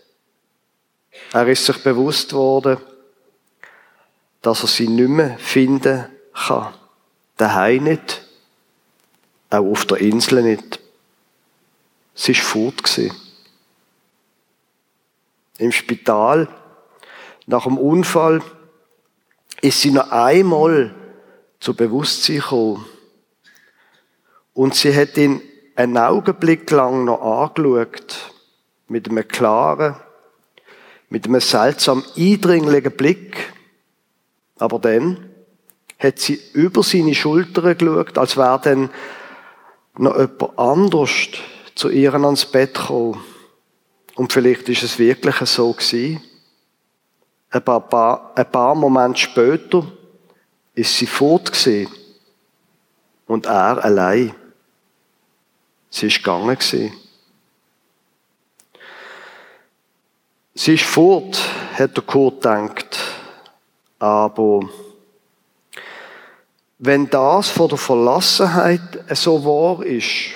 Er 1.32 1.48
ist 1.48 1.64
sich 1.64 1.82
bewusst 1.82 2.34
worden, 2.34 2.76
dass 4.42 4.62
er 4.62 4.68
sie 4.68 4.88
nicht 4.88 5.08
mehr 5.08 5.38
finden 5.38 6.06
kann. 6.34 6.74
Daheim 7.38 7.84
nicht, 7.84 8.26
auch 9.48 9.64
auf 9.64 9.86
der 9.86 9.98
Insel 9.98 10.42
nicht. 10.42 10.80
Sie 12.14 12.36
war 12.36 12.42
fort. 12.42 13.00
Im 15.56 15.72
Spital, 15.72 16.48
nach 17.46 17.64
dem 17.64 17.78
Unfall, 17.78 18.42
ist 19.62 19.80
sie 19.80 19.90
noch 19.90 20.10
einmal 20.10 20.94
zu 21.60 21.74
Bewusstsein 21.74 22.36
gekommen. 22.36 22.84
Und 24.52 24.74
sie 24.74 24.94
hat 24.94 25.16
ihn 25.16 25.40
einen 25.76 25.96
Augenblick 25.96 26.70
lang 26.70 27.04
noch 27.04 27.22
angeschaut, 27.22 28.32
mit 28.88 29.08
einem 29.08 29.26
klaren, 29.26 29.96
mit 31.12 31.26
einem 31.26 31.40
seltsam 31.42 32.02
eindringlichen 32.16 32.92
Blick. 32.92 33.52
Aber 34.58 34.78
dann 34.78 35.28
hat 35.98 36.18
sie 36.18 36.40
über 36.54 36.82
seine 36.82 37.14
Schulter 37.14 37.74
geschaut, 37.74 38.16
als 38.16 38.38
wäre 38.38 38.60
dann 38.64 38.90
noch 39.98 40.16
jemand 40.18 40.58
anders 40.58 41.10
zu 41.74 41.90
ihr 41.90 42.14
ans 42.14 42.46
Bett 42.46 42.72
gekommen. 42.74 43.22
Und 44.14 44.32
vielleicht 44.32 44.70
ist 44.70 44.84
es 44.84 44.98
wirklich 44.98 45.36
so 45.36 45.72
gewesen. 45.74 46.22
Ein 47.50 47.62
paar, 47.62 47.80
paar, 47.80 48.32
ein 48.34 48.50
paar 48.50 48.74
Momente 48.74 49.20
später 49.20 49.86
ist 50.74 50.96
sie 50.96 51.06
fort 51.06 51.52
gewesen. 51.52 51.92
Und 53.26 53.44
er 53.44 53.84
allein. 53.84 54.34
Sie 55.90 56.06
ist 56.06 56.16
gegangen 56.16 56.56
gewesen. 56.56 57.01
Sie 60.54 60.74
ist 60.74 60.84
fort, 60.84 61.38
hat 61.74 61.96
der 61.96 62.04
Kurt 62.04 62.42
gedacht. 62.42 62.98
Aber 63.98 64.68
wenn 66.78 67.08
das 67.08 67.48
von 67.48 67.68
der 67.68 67.78
Verlassenheit 67.78 68.80
so 69.16 69.44
wahr 69.44 69.84
ist, 69.84 70.32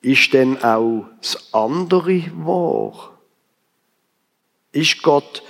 ist 0.00 0.32
denn 0.32 0.62
auch 0.62 1.04
das 1.20 1.52
andere 1.52 2.24
wahr? 2.34 3.12
Ist 4.72 5.02
Gott 5.02 5.42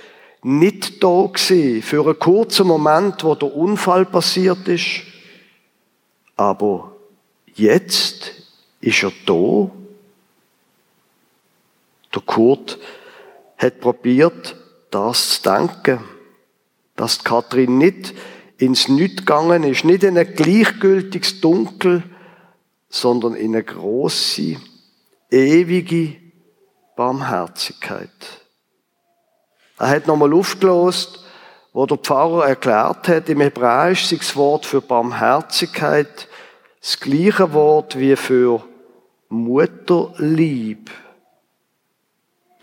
nicht 0.43 1.03
da 1.03 1.25
gewesen 1.25 1.81
für 1.81 2.05
einen 2.05 2.19
kurzen 2.19 2.67
Moment, 2.67 3.23
wo 3.23 3.33
der 3.35 3.55
Unfall 3.55 4.05
passiert 4.05 4.67
ist, 4.67 5.01
aber 6.35 6.95
jetzt 7.55 8.33
ist 8.81 9.03
er 9.03 9.11
da. 9.25 9.71
Der 12.13 12.21
Kurt 12.21 12.77
hat 13.57 13.79
probiert, 13.79 14.55
das 14.91 15.41
zu 15.41 15.49
denken, 15.49 15.99
dass 16.95 17.23
Kathrin 17.23 17.77
nicht 17.77 18.13
ins 18.57 18.87
Nichts 18.87 19.17
gegangen 19.17 19.63
ist, 19.63 19.83
nicht 19.83 20.03
in 20.03 20.17
ein 20.17 20.33
gleichgültiges 20.33 21.41
Dunkel, 21.41 22.03
sondern 22.89 23.35
in 23.35 23.53
eine 23.53 23.63
große, 23.63 24.57
ewige 25.29 26.15
Barmherzigkeit. 26.95 28.09
Er 29.77 29.89
hat 29.89 30.07
nochmal 30.07 30.33
aufgelost, 30.33 31.23
wo 31.73 31.85
der 31.85 31.97
Pfarrer 31.97 32.47
erklärt 32.47 33.07
hat, 33.07 33.29
im 33.29 33.41
Hebräisch 33.41 34.11
ist 34.11 34.21
das 34.21 34.35
Wort 34.35 34.65
für 34.65 34.81
Barmherzigkeit 34.81 36.27
das 36.81 36.99
gleiche 36.99 37.53
Wort 37.53 37.99
wie 37.99 38.15
für 38.15 38.63
Mutterlieb. 39.29 40.89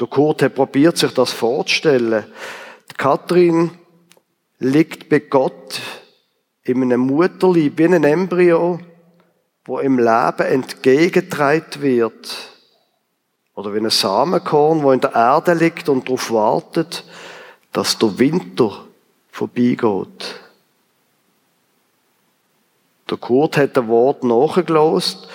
Der 0.00 0.06
Kurt 0.08 0.42
hat 0.42 0.54
probiert, 0.54 0.98
sich 0.98 1.14
das 1.14 1.32
vorzustellen. 1.32 2.24
Die 2.90 2.94
Kathrin 2.94 3.70
liegt 4.58 5.08
bei 5.08 5.20
Gott 5.20 5.80
in 6.64 6.82
einem 6.82 7.00
Mutterlieb, 7.02 7.78
wie 7.78 7.84
ein 7.84 8.04
Embryo, 8.04 8.80
wo 9.64 9.78
im 9.78 9.98
Leben 9.98 10.46
entgegengetragen 10.46 11.82
wird. 11.82 12.36
Oder 13.54 13.72
wie 13.72 13.78
ein 13.78 13.90
Samenkorn, 13.90 14.82
wo 14.82 14.90
in 14.90 15.00
der 15.00 15.14
Erde 15.14 15.54
liegt 15.54 15.88
und 15.88 16.08
darauf 16.08 16.30
wartet, 16.32 17.04
dass 17.72 17.98
der 17.98 18.18
Winter 18.18 18.84
vorbeigeht. 19.30 20.40
Der 23.10 23.18
Kurt 23.18 23.56
hat 23.56 23.76
ein 23.78 23.88
Wort 23.88 24.24
nachgelost, 24.24 25.28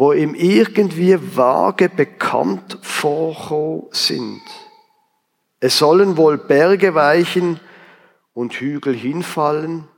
wo 0.00 0.14
ihm 0.14 0.34
irgendwie 0.34 1.18
vage 1.36 1.90
bekannt 1.90 2.78
vorkommen 2.80 3.88
sind. 3.90 4.40
Es 5.60 5.76
sollen 5.76 6.16
wohl 6.16 6.38
Berge 6.38 6.94
weichen 6.94 7.60
und 8.32 8.54
Hügel 8.54 8.94
hinfallen, 8.94 9.88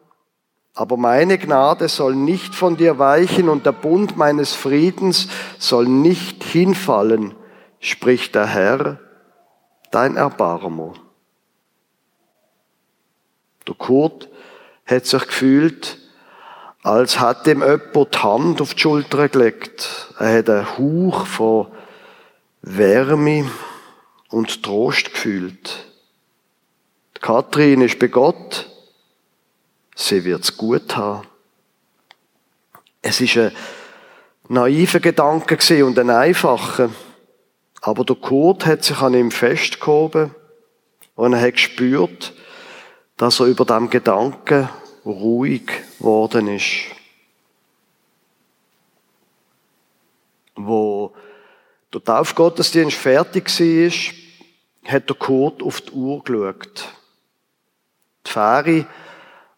aber 0.74 0.96
meine 0.96 1.38
Gnade 1.38 1.86
soll 1.86 2.16
nicht 2.16 2.52
von 2.52 2.76
dir 2.76 2.98
weichen 2.98 3.48
und 3.48 3.64
der 3.64 3.70
Bund 3.70 4.16
meines 4.16 4.54
Friedens 4.54 5.28
soll 5.60 5.86
nicht 5.86 6.42
hinfallen, 6.42 7.36
spricht 7.78 8.34
der 8.34 8.46
Herr, 8.46 8.98
dein 9.92 10.16
Erbarmer. 10.16 10.94
Der 13.68 13.76
Kurt 13.76 14.28
hat 14.84 15.06
sich 15.06 15.24
gefühlt, 15.28 15.98
als 16.82 17.20
hat 17.20 17.46
ihm 17.46 17.62
jemand 17.62 18.14
die 18.14 18.18
Hand 18.18 18.60
auf 18.60 18.74
die 18.74 18.80
Schulter 18.80 19.28
gelegt. 19.28 20.12
Er 20.18 20.38
hat 20.38 20.50
einen 20.50 20.78
Hauch 20.78 21.26
von 21.26 21.68
Wärme 22.62 23.50
und 24.30 24.62
Trost 24.62 25.12
gefühlt. 25.12 25.86
Die 27.16 27.20
Kathrin 27.20 27.82
ist 27.82 27.98
bei 27.98 28.08
Gott. 28.08 28.68
Sie 29.94 30.24
wird's 30.24 30.56
gut 30.56 30.96
haben. 30.96 31.26
Es 33.00 33.20
ist 33.20 33.36
ein 33.36 33.52
naiver 34.48 35.00
Gedanke 35.00 35.84
und 35.84 35.98
ein 35.98 36.10
einfacher. 36.10 36.90
Aber 37.80 38.04
der 38.04 38.16
Kurt 38.16 38.66
hat 38.66 38.84
sich 38.84 38.98
an 38.98 39.14
ihm 39.14 39.30
festgehoben 39.30 40.34
und 41.14 41.32
er 41.32 41.40
hat 41.40 41.54
gespürt, 41.54 42.32
dass 43.16 43.40
er 43.40 43.46
über 43.46 43.64
dem 43.64 43.90
Gedanken 43.90 44.68
ruhig 45.04 45.70
worden 45.98 46.48
ist. 46.48 46.86
Wo 50.54 51.12
der 51.92 52.04
Taufgottesdienst 52.04 52.96
fertig 52.96 53.48
war, 53.48 54.92
hat 54.92 55.08
der 55.08 55.16
Kurt 55.16 55.62
auf 55.62 55.80
die 55.80 55.92
Uhr 55.92 56.22
geschaut. 56.22 56.88
Die 58.26 58.30
Fähre 58.30 58.86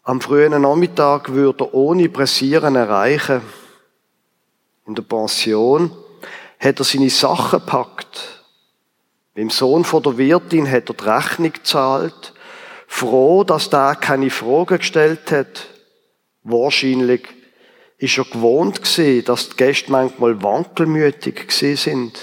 am 0.02 0.20
frühen 0.20 0.60
Nachmittag 0.60 1.32
würde 1.32 1.64
er 1.64 1.74
ohne 1.74 2.08
Pressieren 2.08 2.76
erreichen. 2.76 3.40
In 4.86 4.94
der 4.94 5.02
Pension 5.02 5.90
hat 6.58 6.78
er 6.78 6.84
seine 6.84 7.10
Sachen 7.10 7.60
gepackt. 7.60 8.44
Beim 9.34 9.50
Sohn 9.50 9.84
von 9.84 10.02
der 10.02 10.18
Wirtin 10.18 10.70
hat 10.70 10.90
er 10.90 10.94
die 10.94 11.04
Rechnung 11.04 11.52
gezahlt 11.52 12.33
froh, 12.94 13.42
dass 13.42 13.70
da 13.70 13.96
keine 13.96 14.30
Fragen 14.30 14.78
gestellt 14.78 15.32
hat. 15.32 15.66
Wahrscheinlich 16.44 17.22
ist 17.98 18.18
er 18.18 18.24
gewohnt 18.24 18.82
gewesen, 18.82 19.24
dass 19.24 19.48
die 19.48 19.56
Gäste 19.56 19.90
manchmal 19.90 20.40
wankelmütig 20.40 21.48
gewesen 21.48 21.76
sind 21.76 22.18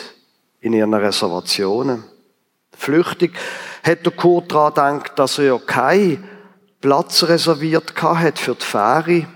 in 0.62 0.72
ihren 0.72 0.94
Reservationen. 0.94 2.06
Flüchtig 2.72 3.34
hat 3.84 4.06
der 4.06 4.14
Kurt 4.14 4.54
daran 4.54 5.00
gedacht, 5.00 5.20
dass 5.20 5.40
er 5.40 5.46
ja 5.46 5.58
keinen 5.58 6.24
Platz 6.80 7.24
reserviert 7.24 8.02
hat 8.02 8.40
für 8.40 8.56
die 8.56 8.66
Fähre. 8.66 9.28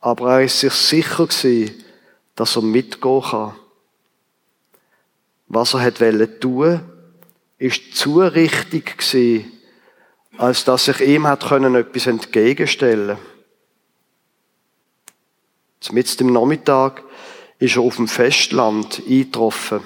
Aber 0.00 0.34
er 0.34 0.44
ist 0.44 0.60
sich 0.60 0.72
sicher 0.72 1.26
gewesen, 1.26 1.84
dass 2.36 2.54
er 2.54 2.62
mitgehen 2.62 3.22
kann. 3.22 3.54
Was 5.48 5.74
er 5.74 5.80
hat 5.80 5.98
tun, 6.40 6.80
ist 7.58 7.96
zu 7.96 8.20
richtig 8.20 8.96
gewesen, 8.98 9.50
als 10.38 10.64
dass 10.64 10.86
sich 10.86 11.00
ihm 11.00 11.26
hat 11.26 11.48
können 11.48 11.74
etwas 11.74 12.06
entgegenstellen. 12.06 13.18
Mit 15.90 16.18
dem 16.18 16.32
Nachmittag 16.32 17.02
ist 17.58 17.76
er 17.76 17.82
auf 17.82 17.96
dem 17.96 18.08
Festland 18.08 19.02
eingetroffen. 19.06 19.80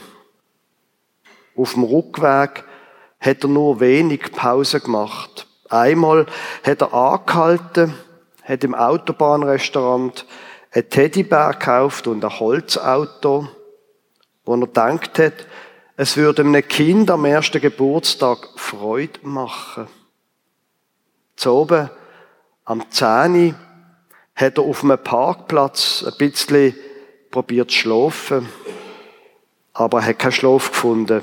Auf 1.56 1.74
dem 1.74 1.84
Rückweg 1.84 2.64
hat 3.20 3.42
er 3.42 3.48
nur 3.48 3.80
wenig 3.80 4.30
Pause 4.32 4.80
gemacht. 4.80 5.46
Einmal 5.68 6.26
hat 6.64 6.82
er 6.82 6.94
angehalten, 6.94 7.94
hat 8.42 8.64
im 8.64 8.74
Autobahnrestaurant 8.74 10.24
ein 10.70 10.88
Teddybär 10.88 11.54
gekauft 11.54 12.06
und 12.06 12.24
ein 12.24 12.38
Holzauto, 12.38 13.48
wo 14.44 14.54
er 14.54 14.60
gedacht 14.60 15.18
hat, 15.18 15.46
es 15.96 16.16
würde 16.16 16.42
einem 16.42 16.66
Kind 16.66 17.10
am 17.10 17.24
ersten 17.24 17.60
Geburtstag 17.60 18.38
Freude 18.54 19.18
machen. 19.22 19.88
Zu 21.38 21.52
oben 21.52 21.88
am 22.64 22.90
10 22.90 23.54
hat 24.34 24.58
er 24.58 24.64
auf 24.64 24.82
einem 24.82 24.98
Parkplatz 24.98 26.04
ein 26.04 26.18
bisschen 26.18 26.74
probiert 27.30 27.70
zu 27.70 27.76
schlafen, 27.76 28.48
aber 29.72 30.00
er 30.00 30.06
hat 30.06 30.18
keinen 30.18 30.32
Schlaf 30.32 30.72
gefunden. 30.72 31.22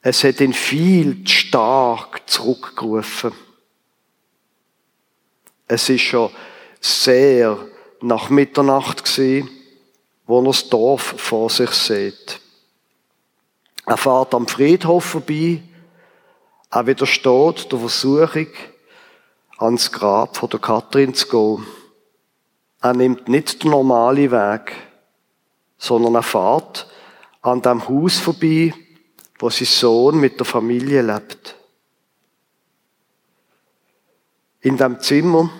Es 0.00 0.24
hat 0.24 0.40
ihn 0.40 0.54
viel 0.54 1.22
zu 1.24 1.34
stark 1.34 2.22
zurückgerufen. 2.30 3.32
Es 5.68 5.86
ist 5.90 6.00
schon 6.00 6.30
sehr 6.80 7.58
nach 8.00 8.30
Mitternacht 8.30 9.04
gewesen, 9.04 9.50
wo 10.26 10.40
er 10.40 10.46
das 10.46 10.70
Dorf 10.70 11.14
vor 11.18 11.50
sich 11.50 11.72
sieht. 11.72 12.40
Er 13.84 13.98
fährt 13.98 14.32
am 14.32 14.48
Friedhof 14.48 15.04
vorbei, 15.04 15.62
er 16.70 16.86
widersteht 16.86 17.70
der 17.70 17.78
Versuchung, 17.78 18.48
ans 19.58 19.92
Grab 19.92 20.36
von 20.36 20.50
der 20.50 20.60
Kathrin 20.60 21.14
zu 21.14 21.28
gehen. 21.28 21.66
Er 22.80 22.92
nimmt 22.92 23.28
nicht 23.28 23.62
den 23.62 23.70
normalen 23.70 24.30
Weg, 24.30 24.72
sondern 25.78 26.16
er 26.16 26.22
fährt 26.22 26.88
an 27.40 27.62
dem 27.62 27.88
Haus 27.88 28.18
vorbei, 28.18 28.74
wo 29.38 29.50
sein 29.50 29.66
Sohn 29.66 30.18
mit 30.18 30.38
der 30.38 30.46
Familie 30.46 31.02
lebt. 31.02 31.56
In 34.60 34.76
dem 34.76 35.00
Zimmer, 35.00 35.50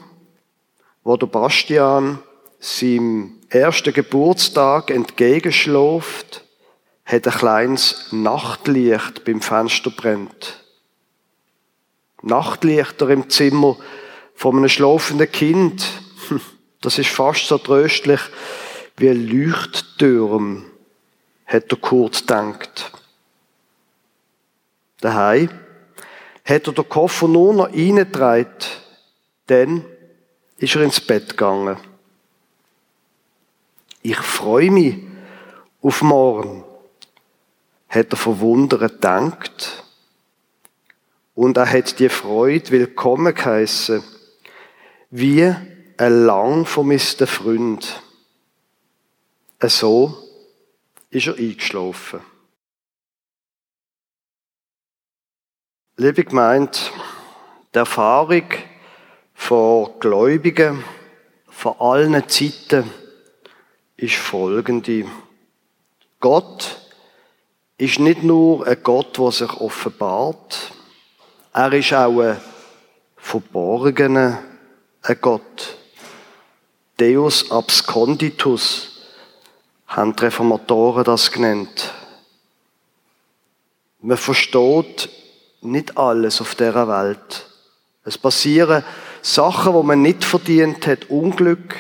wo 1.03 1.17
der 1.17 1.27
Bastian 1.27 2.19
seinem 2.59 3.41
ersten 3.51 3.93
Geburtstag 3.93 4.91
entgegenschläft, 4.91 6.45
hat 7.05 7.27
ein 7.27 7.35
kleines 7.35 8.09
Nachtlicht 8.13 9.25
beim 9.27 9.43
Fenster 9.43 9.91
brennt. 9.91 10.64
Nachtlichter 12.25 13.11
im 13.11 13.29
Zimmer 13.29 13.77
von 14.35 14.57
einem 14.57 14.69
schlafenden 14.69 15.31
Kind, 15.31 15.85
das 16.81 16.99
ist 16.99 17.11
fast 17.11 17.47
so 17.47 17.59
tröstlich 17.59 18.21
wie 18.97 19.09
Leuchttürme, 19.09 20.65
hat 21.47 21.71
der 21.71 21.79
Kurt 21.79 22.21
gedacht. 22.21 22.93
Daheim 25.01 25.51
hat 26.45 26.67
er 26.67 26.73
den 26.73 26.89
Koffer 26.89 27.29
nur 27.29 27.53
noch 27.53 27.69
reingetragen, 27.69 28.49
dann 29.47 29.85
ist 30.57 30.75
er 30.77 30.83
ins 30.83 31.01
Bett 31.01 31.31
gegangen. 31.31 31.77
Ich 34.01 34.17
freue 34.17 34.71
mich 34.71 34.97
auf 35.83 36.01
morgen, 36.01 36.65
hat 37.89 38.11
er 38.11 38.17
verwundert 38.17 38.81
gedacht. 38.81 39.84
Und 41.35 41.57
er 41.57 41.71
hat 41.71 41.99
die 41.99 42.09
Freude 42.09 42.71
willkommen 42.71 43.35
geheissen, 43.35 44.05
wie 45.11 45.43
ein 45.97 46.25
lang 46.25 46.65
vermisster 46.65 47.27
Freund. 47.27 48.03
So 49.61 50.17
ist 51.11 51.27
er 51.27 51.37
eingeschlafen. 51.37 52.21
Liebe 55.97 56.25
Gemeinde, 56.25 56.79
die 57.75 57.79
Erfahrung 57.79 58.47
von 59.35 59.91
Gläubigen 59.99 60.85
von 61.49 61.75
allen 61.81 62.29
Zeiten 62.29 62.91
ist 63.97 64.17
folgende. 64.17 65.07
Gott 66.21 66.81
ist 67.77 67.99
nicht 67.99 68.23
nur 68.23 68.67
ein 68.67 68.83
Gott, 68.83 69.19
der 69.19 69.33
sich 69.33 69.53
offenbart, 69.53 70.73
er 71.55 71.73
ist 71.73 71.93
auch 71.93 72.21
ein 72.21 72.37
verborgener 73.17 74.43
Gott. 75.21 75.77
Deus 76.99 77.51
absconditus 77.51 79.07
haben 79.87 80.17
die 80.17 80.25
Reformatoren 80.25 81.05
das 81.05 81.31
genannt. 81.31 81.93
Man 84.01 84.17
versteht 84.17 85.09
nicht 85.61 85.97
alles 85.97 86.41
auf 86.41 86.57
dieser 86.57 86.89
Welt. 86.89 87.47
Es 88.05 88.19
passieren 88.19 88.85
Sachen, 89.23 89.75
wo 89.75 89.83
man 89.83 90.03
nicht 90.03 90.25
verdient 90.25 90.87
hat. 90.87 91.09
Unglück, 91.09 91.77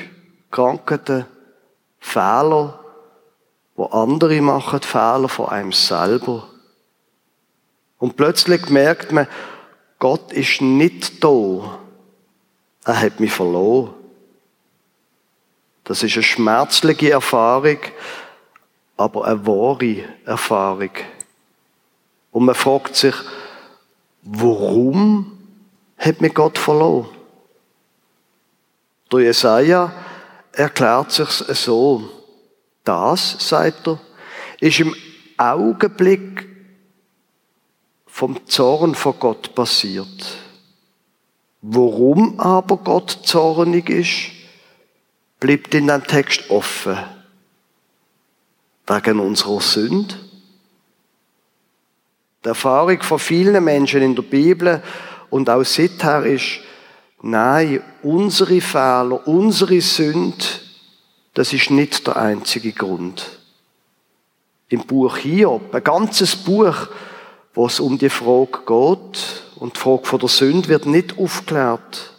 Krankheiten, 0.50 1.26
Fehler, 1.98 2.78
wo 3.74 3.86
andere 3.86 4.40
machen, 4.40 4.80
Fehler 4.80 5.28
von 5.28 5.48
einem 5.48 5.72
selber. 5.72 6.48
Und 7.98 8.16
plötzlich 8.16 8.68
merkt 8.68 9.10
man, 9.10 9.26
Gott 10.04 10.34
ist 10.34 10.60
nicht 10.60 11.24
da. 11.24 11.78
Er 12.84 13.00
hat 13.00 13.20
mich 13.20 13.32
verloren. 13.32 13.94
Das 15.84 16.02
ist 16.02 16.12
eine 16.12 16.22
schmerzliche 16.22 17.12
Erfahrung, 17.12 17.78
aber 18.98 19.24
eine 19.24 19.46
wahre 19.46 20.04
Erfahrung. 20.26 20.90
Und 22.32 22.44
man 22.44 22.54
fragt 22.54 22.96
sich, 22.96 23.14
Warum 24.20 25.38
hat 25.96 26.20
mir 26.20 26.28
Gott 26.28 26.58
verloren? 26.58 27.08
Der 29.10 29.20
Jesaja 29.20 29.90
erklärt 30.52 31.12
sich 31.12 31.30
so. 31.30 32.10
Das, 32.84 33.36
sagt 33.38 33.86
er, 33.86 33.98
ist 34.60 34.80
im 34.80 34.94
Augenblick 35.38 36.53
vom 38.14 38.46
Zorn 38.46 38.94
von 38.94 39.18
Gott 39.18 39.56
passiert. 39.56 40.38
Warum 41.62 42.38
aber 42.38 42.76
Gott 42.76 43.10
zornig 43.24 43.90
ist, 43.90 44.30
bleibt 45.40 45.74
in 45.74 45.88
dem 45.88 46.04
Text 46.04 46.48
offen. 46.48 46.96
Wegen 48.86 49.18
unserer 49.18 49.60
Sünde? 49.60 50.14
Die 52.44 52.50
Erfahrung 52.50 53.02
von 53.02 53.18
vielen 53.18 53.64
Menschen 53.64 54.00
in 54.00 54.14
der 54.14 54.22
Bibel 54.22 54.80
und 55.28 55.50
auch 55.50 55.64
seither 55.64 56.24
ist, 56.24 56.60
nein, 57.20 57.82
unsere 58.04 58.60
Fehler, 58.60 59.26
unsere 59.26 59.80
Sünde, 59.80 60.44
das 61.34 61.52
ist 61.52 61.70
nicht 61.70 62.06
der 62.06 62.16
einzige 62.16 62.70
Grund. 62.70 63.40
Im 64.68 64.86
Buch 64.86 65.16
Hiob, 65.16 65.74
ein 65.74 65.82
ganzes 65.82 66.36
Buch, 66.36 66.86
wo 67.54 67.66
es 67.66 67.80
um 67.80 67.98
die 67.98 68.10
Frage 68.10 68.58
geht, 68.66 69.42
und 69.56 69.76
die 69.76 69.80
Frage 69.80 70.04
von 70.04 70.18
der 70.18 70.28
Sünde 70.28 70.68
wird 70.68 70.86
nicht 70.86 71.16
aufgeklärt. 71.18 72.12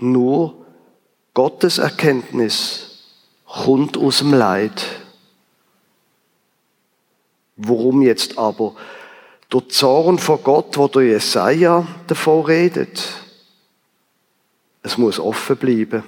Nur 0.00 0.54
Gottes 1.34 1.78
Erkenntnis 1.78 3.04
kommt 3.46 3.96
aus 3.96 4.18
dem 4.18 4.32
Leid. 4.32 4.84
Warum 7.56 8.02
jetzt 8.02 8.38
aber? 8.38 8.74
Der 9.52 9.68
Zorn 9.68 10.18
von 10.18 10.42
Gott, 10.42 10.76
wo 10.76 10.88
der 10.88 11.02
Jesaja 11.02 11.86
davon 12.06 12.44
redet. 12.44 13.02
Es 14.82 14.98
muss 14.98 15.18
offen 15.18 15.56
bleiben. 15.56 16.02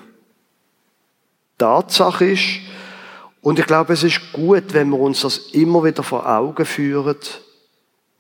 Tatsache 1.59 2.25
ist, 2.33 2.61
und 3.43 3.59
ich 3.59 3.67
glaube, 3.67 3.93
es 3.93 4.03
ist 4.03 4.33
gut, 4.33 4.73
wenn 4.73 4.91
wir 4.91 4.99
uns 4.99 5.23
das 5.23 5.39
immer 5.53 5.85
wieder 5.85 6.03
vor 6.03 6.29
Augen 6.29 6.65
führen, 6.65 7.17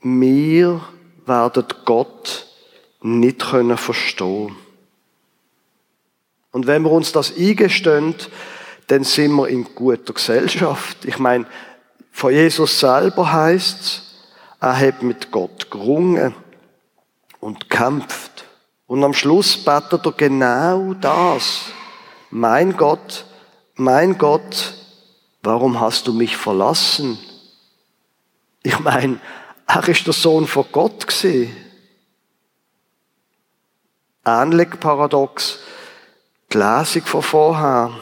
wir 0.02 0.80
werden 1.26 1.66
Gott 1.84 2.46
nicht 3.02 3.40
können 3.40 3.76
verstehen. 3.76 4.56
Und 6.52 6.66
wenn 6.66 6.82
wir 6.82 6.90
uns 6.90 7.12
das 7.12 7.36
eingestehen, 7.36 8.14
dann 8.88 9.04
sind 9.04 9.32
wir 9.32 9.48
in 9.48 9.64
guter 9.74 10.12
Gesellschaft. 10.12 11.04
Ich 11.04 11.18
meine, 11.18 11.46
von 12.10 12.32
Jesus 12.32 12.80
selber 12.80 13.32
heißt 13.32 13.80
es, 13.80 14.02
er 14.60 14.78
hat 14.78 15.02
mit 15.02 15.30
Gott 15.30 15.70
gerungen 15.70 16.34
und 17.38 17.70
kämpft. 17.70 18.44
Und 18.86 19.04
am 19.04 19.14
Schluss 19.14 19.56
betet 19.56 20.04
er 20.04 20.12
genau 20.12 20.94
das. 20.94 21.66
Mein 22.30 22.76
Gott, 22.76 23.24
mein 23.76 24.18
Gott, 24.18 24.74
warum 25.42 25.80
hast 25.80 26.06
du 26.08 26.12
mich 26.12 26.36
verlassen? 26.36 27.18
Ich 28.62 28.78
meine, 28.80 29.20
er 29.74 29.88
ist 29.88 30.06
der 30.06 30.12
Sohn 30.12 30.46
von 30.46 30.66
Gott 30.72 31.06
gewesen. 31.06 31.54
Ähnlich 34.24 34.68
paradox, 34.80 35.60
die 36.52 36.58
Lesung 36.58 37.02
von 37.02 37.22
vorher. 37.22 37.92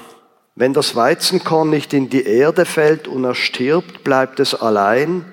Wenn 0.54 0.72
das 0.72 0.96
Weizenkorn 0.96 1.70
nicht 1.70 1.92
in 1.92 2.10
die 2.10 2.24
Erde 2.24 2.64
fällt 2.64 3.06
und 3.06 3.24
er 3.24 3.34
stirbt, 3.34 4.02
bleibt 4.02 4.40
es 4.40 4.54
allein. 4.54 5.32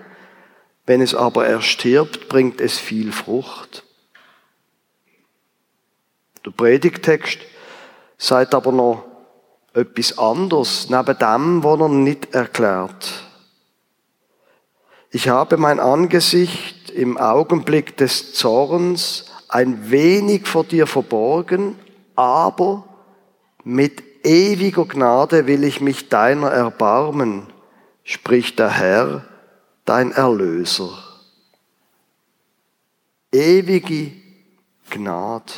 Wenn 0.85 1.01
es 1.01 1.15
aber 1.15 1.47
erstirbt, 1.47 2.29
bringt 2.29 2.61
es 2.61 2.77
viel 2.77 3.11
Frucht. 3.11 3.83
Der 6.45 6.51
Predigtext 6.51 7.39
sagt 8.17 8.53
aber 8.53 8.71
noch 8.71 9.03
etwas 9.73 10.17
anderes, 10.17 10.89
neben 10.89 11.17
dem, 11.17 11.63
was 11.63 11.79
er 11.79 11.89
nicht 11.89 12.35
erklärt. 12.35 13.24
Ich 15.15 15.29
habe 15.29 15.55
mein 15.55 15.79
Angesicht 15.79 16.89
im 16.89 17.17
Augenblick 17.17 17.95
des 17.95 18.33
Zorns 18.33 19.31
ein 19.47 19.89
wenig 19.89 20.45
vor 20.45 20.65
dir 20.65 20.87
verborgen, 20.87 21.79
aber 22.17 22.83
mit 23.63 24.03
ewiger 24.25 24.83
Gnade 24.83 25.47
will 25.47 25.63
ich 25.63 25.79
mich 25.79 26.09
deiner 26.09 26.49
erbarmen, 26.49 27.47
spricht 28.03 28.59
der 28.59 28.71
Herr, 28.71 29.25
dein 29.85 30.11
Erlöser. 30.11 30.89
Ewige 33.31 34.11
Gnade. 34.89 35.53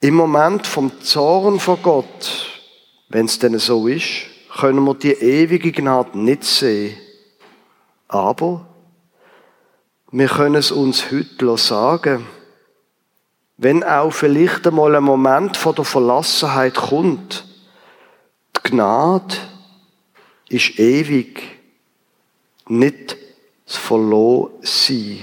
Im 0.00 0.14
Moment 0.14 0.66
vom 0.66 1.02
Zorn 1.02 1.60
vor 1.60 1.76
Gott, 1.82 2.46
wenn 3.10 3.26
es 3.26 3.38
denn 3.38 3.58
so 3.58 3.88
ist, 3.88 4.22
können 4.58 4.82
wir 4.84 4.94
die 4.94 5.12
ewige 5.12 5.70
Gnade 5.70 6.18
nicht 6.18 6.44
sehen. 6.44 6.96
Aber 8.12 8.66
wir 10.10 10.28
können 10.28 10.56
es 10.56 10.70
uns 10.70 11.10
heute 11.10 11.56
sagen, 11.56 12.26
wenn 13.56 13.82
auch 13.82 14.10
vielleicht 14.10 14.66
einmal 14.66 14.94
ein 14.94 15.02
Moment 15.02 15.56
von 15.56 15.74
der 15.74 15.86
Verlassenheit 15.86 16.74
kommt, 16.74 17.46
die 18.58 18.70
Gnade 18.70 19.34
ist 20.50 20.78
ewig, 20.78 21.40
nicht 22.68 23.16
das 23.64 23.76
Verlorensein. 23.76 25.20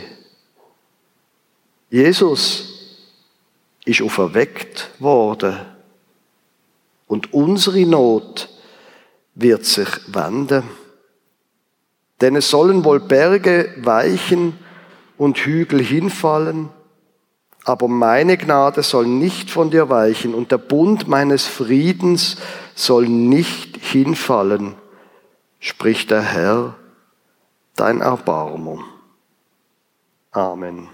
Jesus 1.91 3.04
ist 3.86 4.02
auferweckt 4.02 4.89
worden. 4.97 5.60
Und 7.06 7.36
unsere 7.36 7.86
Not 7.86 8.49
wird 9.36 9.65
sich 9.65 9.89
wenden. 10.08 10.63
Denn 12.21 12.36
es 12.36 12.49
sollen 12.49 12.84
wohl 12.84 12.99
Berge 12.99 13.73
weichen 13.77 14.58
und 15.17 15.38
Hügel 15.38 15.82
hinfallen, 15.82 16.69
aber 17.65 17.88
meine 17.88 18.38
Gnade 18.38 18.84
soll 18.84 19.05
nicht 19.05 19.51
von 19.51 19.69
dir 19.69 19.89
weichen 19.89 20.34
und 20.34 20.51
der 20.51 20.58
Bund 20.58 21.08
meines 21.08 21.45
Friedens 21.45 22.38
soll 22.73 23.08
nicht 23.08 23.77
hinfallen, 23.77 24.75
spricht 25.60 26.12
der 26.12 26.21
Herr, 26.21 26.75
dein 27.75 28.01
Erbarmer. 28.01 28.84
Amen. 30.32 30.89